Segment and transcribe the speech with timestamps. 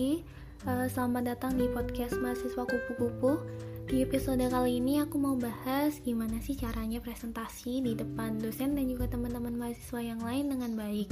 [0.00, 3.36] Uh, selamat datang di podcast mahasiswa kupu-kupu.
[3.84, 8.88] Di episode kali ini aku mau bahas gimana sih caranya presentasi di depan dosen dan
[8.88, 11.08] juga teman-teman mahasiswa yang lain dengan baik.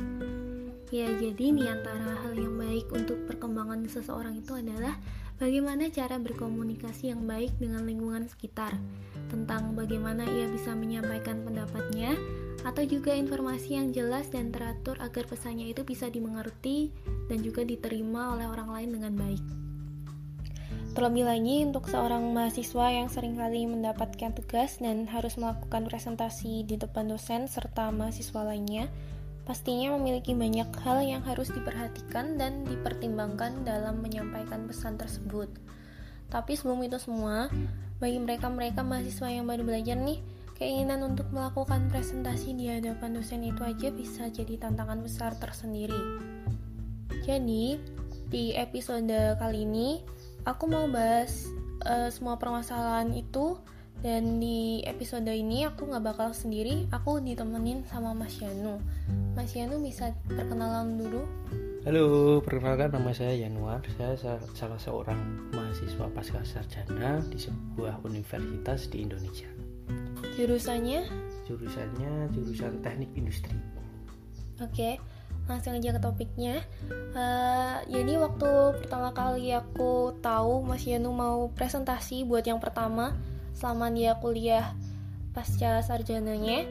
[0.88, 4.96] Ya, jadi di antara hal yang baik untuk perkembangan seseorang itu adalah
[5.36, 8.72] bagaimana cara berkomunikasi yang baik dengan lingkungan sekitar,
[9.28, 12.16] tentang bagaimana ia bisa menyampaikan pendapatnya,
[12.66, 16.90] atau juga informasi yang jelas dan teratur agar pesannya itu bisa dimengerti
[17.30, 19.44] dan juga diterima oleh orang lain dengan baik.
[20.98, 26.74] Terlebih lagi untuk seorang mahasiswa yang sering kali mendapatkan tugas dan harus melakukan presentasi di
[26.74, 28.90] depan dosen serta mahasiswa lainnya,
[29.46, 35.46] pastinya memiliki banyak hal yang harus diperhatikan dan dipertimbangkan dalam menyampaikan pesan tersebut.
[36.34, 37.46] Tapi sebelum itu semua,
[38.02, 40.18] bagi mereka-mereka mahasiswa yang baru belajar nih,
[40.58, 45.94] Keinginan untuk melakukan presentasi di hadapan dosen itu aja bisa jadi tantangan besar tersendiri.
[47.22, 47.78] Jadi,
[48.26, 50.02] di episode kali ini
[50.42, 51.46] aku mau bahas
[51.86, 53.54] uh, semua permasalahan itu
[54.02, 58.82] dan di episode ini aku nggak bakal sendiri, aku ditemenin sama Mas Yanu.
[59.38, 61.22] Mas Yanu bisa perkenalan dulu?
[61.86, 63.86] Halo, perkenalkan nama saya Yanuar.
[63.94, 64.18] Saya
[64.58, 65.22] salah seorang
[65.54, 69.57] mahasiswa pasca sarjana di sebuah universitas di Indonesia.
[70.38, 71.02] Jurusannya?
[71.50, 73.58] Jurusannya jurusan teknik industri.
[74.62, 75.02] Oke,
[75.50, 76.62] langsung aja ke topiknya.
[77.10, 83.18] Uh, jadi waktu pertama kali aku tahu Mas Yanu mau presentasi buat yang pertama
[83.50, 84.78] selama dia kuliah
[85.34, 86.70] pasca sarjananya,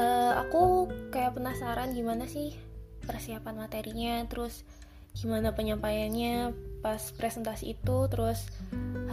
[0.00, 2.56] uh, aku kayak penasaran gimana sih
[3.04, 4.64] persiapan materinya, terus
[5.12, 8.48] gimana penyampaiannya pas presentasi itu, terus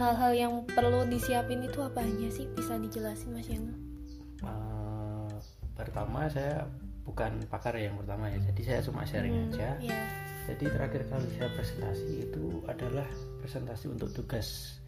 [0.00, 3.89] hal-hal yang perlu disiapin itu apa aja sih bisa dijelasin Mas Yanu?
[5.80, 6.68] Pertama saya
[7.08, 9.74] bukan pakar yang pertama ya jadi saya cuma sharing hmm, aja.
[9.80, 10.04] yeah.
[10.46, 13.08] jadi terakhir kali saya presentasi itu adalah
[13.40, 14.78] presentasi untuk tugas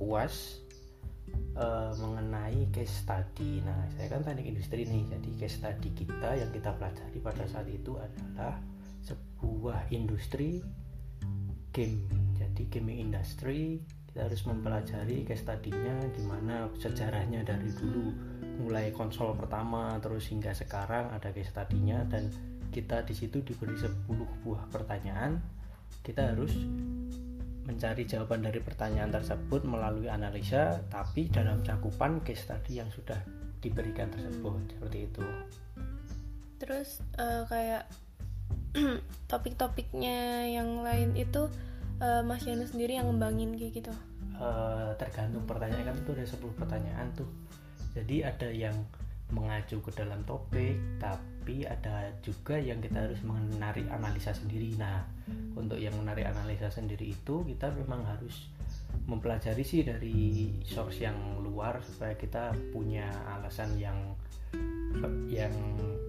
[0.00, 0.64] uas
[1.60, 3.60] uh, mengenai case study.
[3.62, 7.68] Nah saya kan teknik industri nih jadi case study kita yang kita pelajari pada saat
[7.68, 8.56] itu adalah
[9.04, 10.64] sebuah industri
[11.70, 12.02] game.
[12.40, 13.84] Jadi gaming industry
[14.26, 18.12] harus mempelajari case study-nya gimana sejarahnya dari dulu
[18.60, 22.28] mulai konsol pertama terus hingga sekarang ada case study-nya dan
[22.70, 24.06] kita di situ diberi 10
[24.46, 25.42] buah pertanyaan.
[26.00, 26.54] Kita harus
[27.66, 33.18] mencari jawaban dari pertanyaan tersebut melalui analisa tapi dalam cakupan case study yang sudah
[33.60, 35.24] diberikan tersebut seperti itu.
[36.56, 37.84] Terus uh, kayak
[39.30, 41.50] topik-topiknya yang lain itu
[42.00, 43.94] uh, Mas Yanu sendiri yang ngembangin kayak gitu
[44.40, 45.92] uh, tergantung pertanyaan.
[45.92, 47.28] Kan itu ada 10 pertanyaan tuh.
[47.94, 48.74] Jadi ada yang
[49.30, 54.74] mengacu ke dalam topik tapi ada juga yang kita harus menarik analisa sendiri.
[54.74, 55.06] Nah
[55.54, 58.50] untuk yang menarik analisa sendiri itu kita memang harus
[59.06, 63.06] mempelajari sih dari source yang luar supaya kita punya
[63.38, 63.98] alasan yang
[65.30, 65.54] yang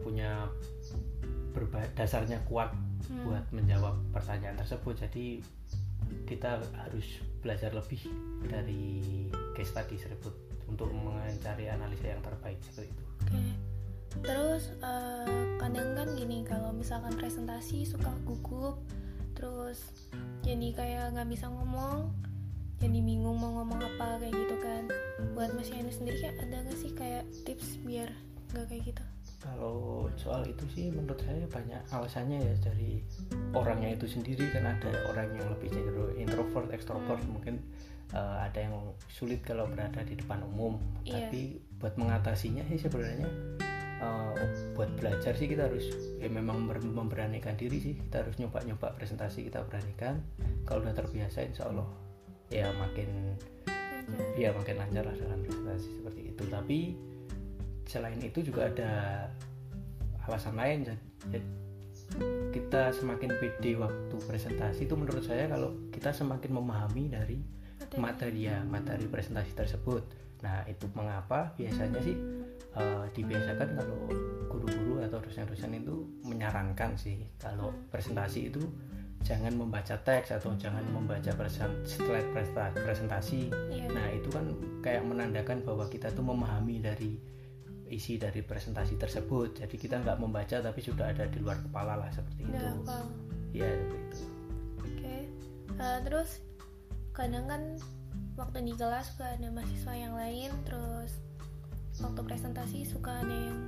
[0.02, 0.50] punya
[1.94, 3.26] dasarnya kuat hmm.
[3.28, 4.98] buat menjawab pertanyaan tersebut.
[4.98, 5.26] Jadi
[6.26, 7.08] kita harus
[7.42, 8.02] belajar lebih
[8.46, 9.02] dari
[9.58, 10.34] case study tersebut
[10.70, 13.04] untuk mencari analisa yang terbaik seperti itu.
[13.28, 13.44] Oke.
[14.24, 18.80] Terus uh, kadang kan gini kalau misalkan presentasi suka gugup,
[19.36, 19.80] terus
[20.44, 22.12] jadi kayak nggak bisa ngomong,
[22.84, 24.84] jadi bingung mau ngomong apa kayak gitu kan.
[25.36, 28.12] Buat Mas Yani sendiri kayak ada nggak sih kayak tips biar
[28.52, 29.04] nggak kayak gitu?
[29.42, 33.02] Kalau soal itu sih menurut saya banyak alasannya ya dari
[33.58, 37.18] orangnya itu sendiri kan ada orang yang lebih cenderung introvert, extrovert.
[37.26, 37.34] Hmm.
[37.34, 37.56] mungkin
[38.14, 38.78] uh, ada yang
[39.10, 40.78] sulit kalau berada di depan umum.
[41.02, 41.26] Yeah.
[41.26, 43.26] tapi buat mengatasinya sih sebenarnya
[43.98, 44.38] uh,
[44.78, 45.90] buat belajar sih kita harus
[46.22, 47.94] ya memang memberanikan diri sih.
[47.98, 50.22] Kita harus nyoba-nyoba presentasi kita beranikan.
[50.70, 51.90] Kalau udah terbiasa insya Allah
[52.54, 53.10] ya makin
[54.36, 56.44] ya makin lancar lah dalam presentasi seperti itu.
[56.46, 56.80] Tapi
[57.88, 58.92] selain itu juga ada
[60.28, 60.88] alasan lain.
[61.32, 61.62] Jadi
[62.52, 67.40] kita semakin pede waktu presentasi itu menurut saya kalau kita semakin memahami dari
[67.96, 68.52] materi.
[68.52, 70.04] ya materi presentasi tersebut.
[70.44, 72.18] Nah itu mengapa biasanya sih
[72.76, 74.00] uh, dibiasakan kalau
[74.52, 75.96] guru-guru atau dosen-dosen itu
[76.28, 78.62] menyarankan sih kalau presentasi itu
[79.22, 81.30] jangan membaca teks atau jangan membaca
[81.86, 82.30] slide
[82.74, 83.54] presentasi.
[83.70, 83.88] Yeah.
[83.94, 84.46] nah itu kan
[84.82, 87.22] kayak menandakan bahwa kita tuh memahami dari
[87.92, 89.60] isi dari presentasi tersebut.
[89.60, 92.56] Jadi kita nggak membaca tapi sudah ada di luar kepala lah seperti itu.
[93.52, 94.18] ya seperti itu.
[94.82, 94.88] Oke.
[94.98, 95.22] Okay.
[95.76, 96.30] uh, eh, terus
[97.12, 97.62] kadang kan
[98.40, 101.12] waktu di kelas suka ada mahasiswa yang lain terus
[102.00, 103.60] waktu presentasi suka ada yang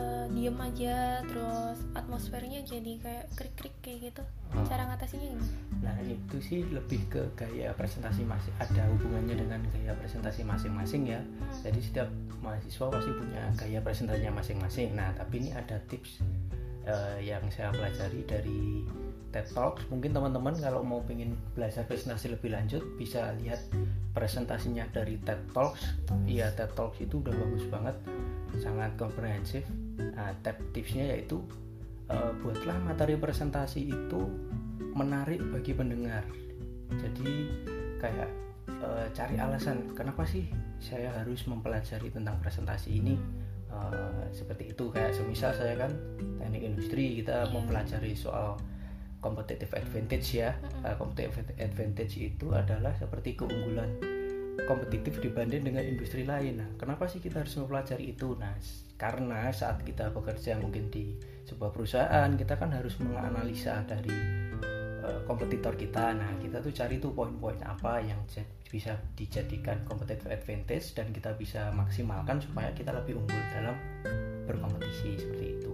[0.00, 4.22] uh, diem aja terus atmosfernya jadi kayak krik-krik kayak gitu
[4.56, 4.64] oh.
[4.64, 5.52] cara ngatasinya gimana?
[5.84, 11.20] Nah itu sih lebih ke gaya presentasi masing ada hubungannya dengan gaya presentasi masing-masing ya
[11.20, 11.60] hmm.
[11.60, 12.08] jadi setiap
[12.40, 16.24] mahasiswa pasti punya gaya presentasinya masing-masing nah tapi ini ada tips
[16.88, 18.60] uh, yang saya pelajari dari
[19.30, 23.62] TED Talks mungkin teman-teman kalau mau pengen belajar presentasi lebih lanjut bisa lihat
[24.10, 25.94] presentasinya dari TED Talks
[26.26, 27.96] iya TED Talks itu udah bagus banget
[28.58, 29.62] sangat komprehensif
[30.16, 31.40] nah tip tipsnya yaitu
[32.10, 34.20] uh, buatlah materi presentasi itu
[34.92, 36.26] menarik bagi pendengar.
[36.90, 37.30] Jadi
[38.02, 38.30] kayak
[38.82, 40.50] uh, cari alasan kenapa sih
[40.82, 43.14] saya harus mempelajari tentang presentasi ini?
[43.70, 44.90] Uh, seperti itu.
[44.90, 45.94] Kayak semisal saya kan
[46.42, 47.52] teknik industri kita yeah.
[47.54, 48.58] mempelajari soal
[49.22, 50.58] competitive advantage ya.
[50.82, 54.19] Uh, competitive advantage itu adalah seperti keunggulan
[54.64, 56.62] kompetitif dibanding dengan industri lain.
[56.62, 58.38] Nah, kenapa sih kita harus mempelajari itu?
[58.38, 58.54] Nah,
[59.00, 61.16] karena saat kita bekerja mungkin di
[61.48, 64.14] sebuah perusahaan, kita kan harus menganalisa dari
[65.02, 66.14] uh, kompetitor kita.
[66.14, 68.20] Nah, kita tuh cari tuh poin-poin apa yang
[68.70, 73.74] bisa dijadikan competitive advantage dan kita bisa maksimalkan supaya kita lebih unggul dalam
[74.46, 75.72] berkompetisi seperti itu.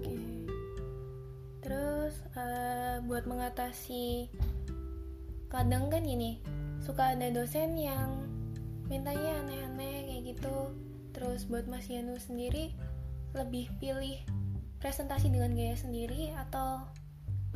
[1.61, 4.31] Terus uh, buat mengatasi
[5.51, 6.39] kadang kan gini
[6.83, 8.26] suka ada dosen yang
[8.87, 10.57] mintanya aneh-aneh kayak gitu.
[11.17, 12.77] Terus buat Mas Yanu sendiri
[13.33, 14.21] lebih pilih
[14.81, 16.85] presentasi dengan gaya sendiri atau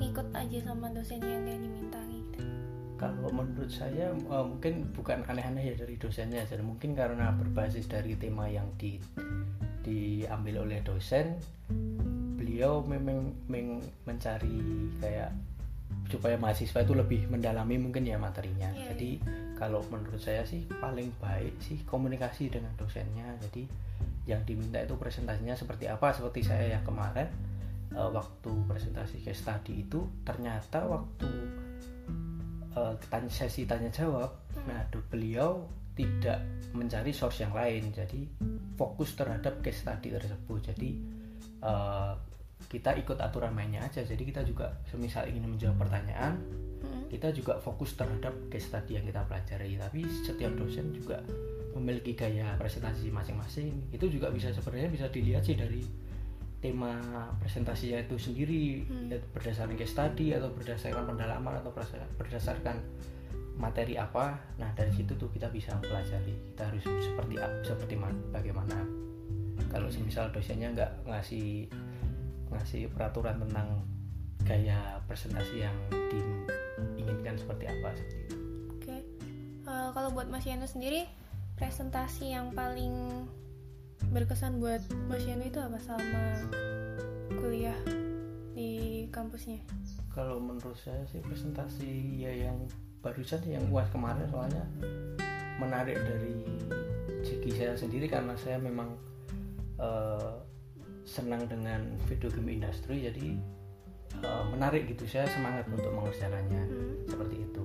[0.00, 2.40] ikut aja sama dosen yang kayak diminta gitu?
[2.96, 8.12] Kalau menurut saya uh, mungkin bukan aneh-aneh ya dari dosennya jadi mungkin karena berbasis dari
[8.16, 9.00] tema yang di
[9.80, 11.40] diambil oleh dosen
[12.36, 13.32] beliau memang
[14.04, 14.60] mencari
[15.00, 15.32] kayak
[16.10, 18.68] supaya mahasiswa itu lebih mendalami mungkin ya materinya.
[18.74, 19.54] Yeah, jadi yeah.
[19.56, 23.38] kalau menurut saya sih paling baik sih komunikasi dengan dosennya.
[23.46, 23.64] Jadi
[24.26, 26.10] yang diminta itu presentasinya seperti apa?
[26.10, 27.30] Seperti saya yang kemarin
[27.94, 31.30] uh, waktu presentasi case study itu ternyata waktu
[32.74, 32.94] uh,
[33.30, 34.66] sesi tanya jawab, hmm.
[34.66, 36.40] nah beliau tidak
[36.72, 37.90] mencari source yang lain.
[37.90, 38.26] Jadi
[38.78, 40.60] fokus terhadap case study tersebut.
[40.72, 40.90] Jadi
[41.66, 42.14] uh,
[42.70, 44.06] kita ikut aturan mainnya aja.
[44.06, 46.38] Jadi kita juga semisal ingin menjawab pertanyaan
[46.86, 47.10] hmm.
[47.10, 49.74] kita juga fokus terhadap case study yang kita pelajari.
[49.74, 51.18] Tapi setiap dosen juga
[51.74, 53.90] memiliki gaya presentasi masing-masing.
[53.90, 55.82] Itu juga bisa sebenarnya bisa dilihat sih dari
[56.60, 56.94] tema
[57.40, 59.34] presentasinya itu sendiri hmm.
[59.34, 61.74] berdasarkan case study atau berdasarkan pendalaman atau
[62.22, 62.78] berdasarkan
[63.58, 64.38] materi apa.
[64.62, 67.34] Nah dari situ tuh kita bisa pelajari kita harus seperti
[67.66, 67.94] seperti
[68.30, 68.78] bagaimana.
[69.70, 71.66] Kalau semisal dosennya nggak ngasih
[72.50, 73.86] ngasih peraturan tentang
[74.44, 78.36] gaya presentasi yang diinginkan seperti apa seperti itu.
[78.36, 79.00] Oke, okay.
[79.68, 81.06] uh, eh, kalau buat Mas Yano sendiri
[81.54, 83.24] presentasi yang paling
[84.10, 86.22] berkesan buat Mas Yano itu apa sama
[87.36, 87.76] kuliah
[88.56, 89.60] di kampusnya?
[90.10, 92.58] Kalau menurut saya sih presentasi ya yang
[93.00, 94.64] barusan yang buat kemarin soalnya
[95.60, 96.44] menarik dari
[97.20, 98.96] segi saya sendiri karena saya memang
[99.76, 100.40] uh,
[101.10, 103.34] senang dengan video game industri jadi
[104.22, 105.02] uh, menarik gitu.
[105.10, 107.10] Saya semangat untuk mengerjakannya hmm.
[107.10, 107.64] seperti itu.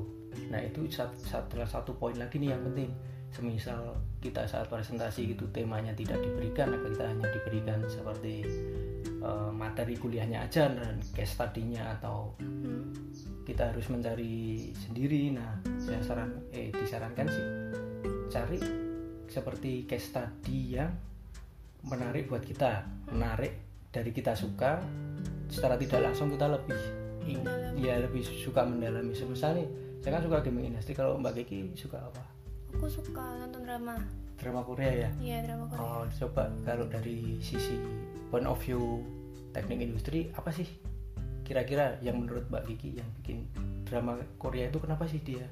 [0.50, 2.90] Nah itu satu, satu poin lagi nih yang penting.
[3.30, 8.48] Semisal kita saat presentasi gitu temanya tidak diberikan atau kita hanya diberikan seperti
[9.20, 13.14] uh, materi kuliahnya aja dan case study-nya atau hmm.
[13.46, 15.36] kita harus mencari sendiri.
[15.36, 17.48] Nah saya saran eh disarankan sih
[18.32, 18.60] cari
[19.30, 20.90] seperti case study yang
[21.86, 23.54] menarik buat kita menarik
[23.94, 24.82] dari kita suka
[25.48, 26.82] secara tidak langsung kita lebih
[27.78, 29.14] ya lebih suka mendalami.
[29.14, 29.68] Semisal nih
[30.02, 32.22] saya kan suka gaming industri kalau mbak Kiki suka apa?
[32.76, 33.96] Aku suka nonton drama.
[34.36, 35.10] Drama Korea ya?
[35.22, 35.82] Iya drama Korea.
[35.82, 37.78] Oh coba kalau dari sisi
[38.30, 39.02] point of view
[39.56, 40.68] teknik industri apa sih
[41.46, 43.46] kira-kira yang menurut mbak Kiki yang bikin
[43.86, 45.46] drama Korea itu kenapa sih dia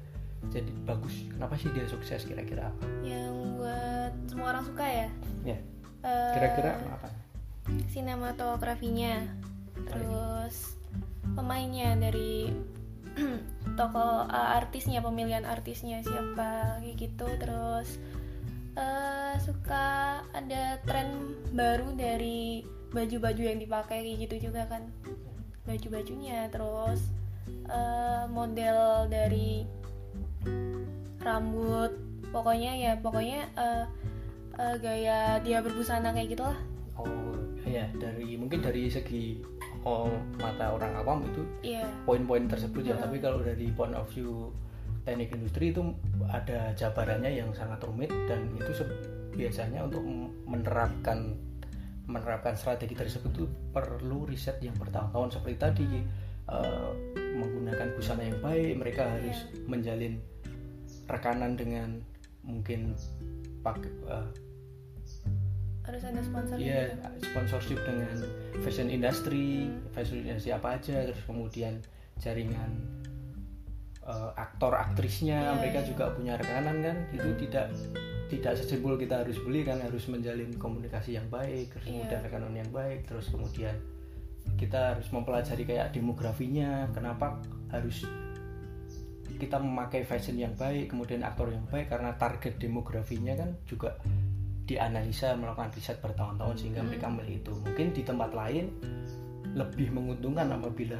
[0.52, 1.24] jadi bagus?
[1.32, 2.68] Kenapa sih dia sukses kira-kira?
[2.68, 5.08] Apa yang buat semua orang suka ya?
[5.46, 5.58] Ya
[6.04, 7.08] kira-kira uh, apa
[7.88, 9.24] sinematografinya
[9.88, 10.76] terus
[11.32, 12.52] pemainnya dari
[13.78, 17.26] toko uh, artisnya pemilihan artisnya siapa kayak gitu.
[17.40, 17.98] Terus
[18.78, 22.62] uh, suka ada tren baru dari
[22.94, 24.86] baju-baju yang dipakai kayak gitu juga kan.
[25.64, 27.08] Baju-bajunya terus
[27.70, 29.64] uh, model dari
[31.22, 31.94] rambut.
[32.34, 33.86] Pokoknya ya pokoknya uh,
[34.58, 36.58] uh, gaya dia berbusana kayak gitulah
[36.98, 37.34] oh
[37.64, 39.40] ya dari mungkin dari segi
[39.82, 41.88] oh, mata orang awam itu yeah.
[42.06, 43.00] poin-poin tersebut ya uh.
[43.02, 44.52] tapi kalau dari point of view
[45.04, 45.84] teknik industri itu
[46.32, 48.72] ada jabarannya yang sangat rumit dan itu
[49.36, 50.00] biasanya untuk
[50.48, 51.36] menerapkan
[52.08, 55.88] menerapkan strategi tersebut itu perlu riset yang bertahun-tahun seperti tadi
[56.48, 56.92] uh,
[57.36, 59.68] menggunakan busana yang baik mereka harus yeah.
[59.68, 60.14] menjalin
[61.04, 62.00] rekanan dengan
[62.44, 62.96] mungkin
[63.64, 64.28] pak uh,
[65.84, 67.28] harus ada sponsor iya gitu.
[67.28, 68.16] sponsorship dengan
[68.64, 69.92] fashion industry hmm.
[69.92, 71.84] fashion industry apa aja terus kemudian
[72.16, 72.72] jaringan
[74.04, 75.88] uh, aktor aktrisnya yeah, mereka yeah.
[75.92, 77.68] juga punya rekanan kan itu tidak
[78.32, 82.00] tidak sesimpul kita harus beli kan harus menjalin komunikasi yang baik terus yeah.
[82.00, 83.76] kemudian rekanan yang baik terus kemudian
[84.56, 87.40] kita harus mempelajari kayak demografinya kenapa
[87.72, 88.04] harus
[89.34, 93.98] kita memakai fashion yang baik kemudian aktor yang baik karena target demografinya kan juga
[94.64, 96.88] dianalisa melakukan riset bertahun-tahun sehingga hmm.
[96.88, 98.72] mereka milih itu mungkin di tempat lain
[99.54, 100.98] lebih menguntungkan apabila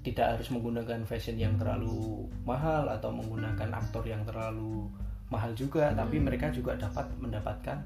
[0.00, 4.88] tidak harus menggunakan fashion yang terlalu mahal atau menggunakan aktor yang terlalu
[5.28, 5.96] mahal juga hmm.
[6.00, 7.78] tapi mereka juga dapat mendapatkan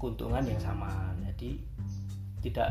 [0.00, 0.88] keuntungan yang sama
[1.28, 1.60] jadi
[2.40, 2.70] tidak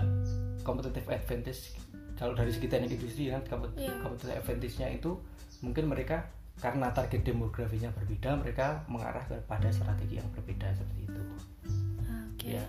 [0.65, 1.77] competitive advantage
[2.17, 3.45] kalau dari segi teknik industri kan
[3.77, 3.93] yeah.
[4.01, 5.21] competitive advantage-nya itu
[5.61, 6.25] mungkin mereka
[6.57, 11.37] karena target demografinya berbeda mereka mengarah kepada strategi yang berbeda seperti itu oke
[12.33, 12.51] okay.
[12.57, 12.65] ya.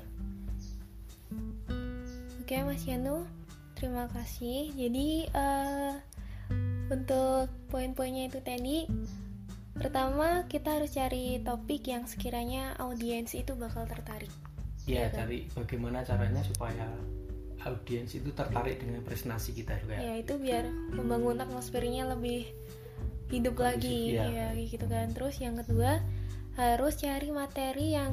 [2.37, 3.25] oke okay, Mas Yanu
[3.73, 5.95] terima kasih jadi uh,
[6.93, 8.85] untuk poin-poinnya itu tadi
[9.79, 14.33] pertama kita harus cari topik yang sekiranya audiens itu bakal tertarik
[14.85, 15.25] ya, ya kan?
[15.25, 16.89] cari bagaimana caranya supaya
[17.65, 22.51] audiens itu tertarik dengan presentasi kita juga ya itu biar membangun atmosfernya lebih
[23.29, 24.17] hidup lagi.
[24.17, 24.27] ya.
[24.29, 25.13] ya gitu kan.
[25.13, 26.01] Terus yang kedua
[26.59, 28.13] harus cari materi yang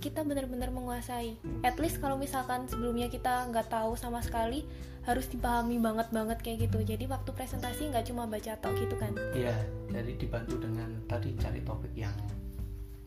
[0.00, 1.36] kita benar-benar menguasai.
[1.60, 4.64] At least kalau misalkan sebelumnya kita nggak tahu sama sekali
[5.04, 6.80] harus dipahami banget banget kayak gitu.
[6.80, 9.12] Jadi waktu presentasi nggak cuma baca tok gitu kan.
[9.36, 9.54] Iya
[9.92, 12.16] jadi dibantu dengan tadi cari topik yang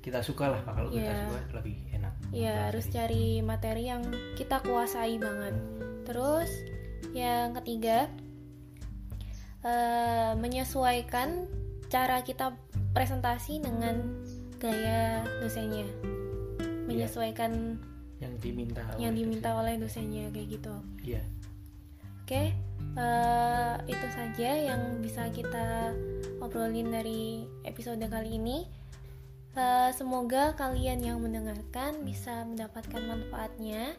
[0.03, 1.01] kita suka lah kalau yeah.
[1.01, 1.22] kita iya.
[1.25, 2.13] suka lebih enak.
[2.29, 4.03] Iya harus cari materi yang
[4.38, 5.55] kita kuasai banget.
[6.05, 6.50] Terus
[7.13, 8.10] yang ketiga
[9.63, 11.48] uh, menyesuaikan
[11.88, 12.53] cara kita
[12.93, 14.24] presentasi dengan
[14.62, 15.96] gaya dosennya iya.
[16.88, 17.77] menyesuaikan
[18.17, 18.24] yeah.
[18.24, 19.60] yang diminta yang diminta dosen.
[19.60, 21.25] oleh dosennya kayak gitu iya yeah.
[22.24, 22.48] oke okay,
[22.96, 25.91] uh, eh, itu saja yang bisa kita
[26.39, 28.63] obrolin dari episode kali ini
[29.60, 33.98] uh, semoga kalian yang mendengarkan bisa mendapatkan manfaatnya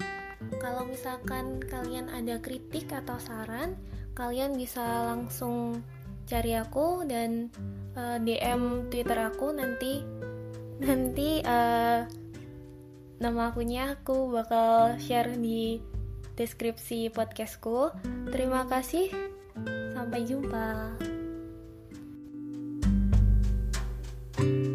[0.61, 3.77] kalau misalkan kalian ada kritik atau saran,
[4.17, 5.83] kalian bisa langsung
[6.25, 7.53] cari aku dan
[7.95, 10.01] eh, uh, DM Twitter aku nanti
[10.81, 12.09] nanti uh,
[13.21, 15.79] nama akunya aku bakal share di
[16.35, 17.93] deskripsi podcastku.
[18.33, 19.13] Terima kasih.
[19.95, 20.99] Sampai jumpa.
[24.35, 24.74] thank you